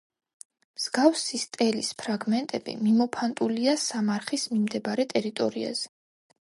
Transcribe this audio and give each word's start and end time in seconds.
მსგავსი 0.79 1.39
სტელის 1.41 1.91
ფრაგმენტები 2.01 2.77
მიმოფანტულია 2.87 3.79
სამარხის 3.87 4.51
მიმდებარე 4.57 5.11
ტერიტორიაზე. 5.17 5.91